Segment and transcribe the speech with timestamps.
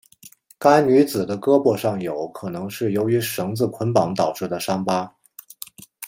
[0.57, 5.15] 该女子的胳膊上有可能是由于绳子捆绑导致的伤疤。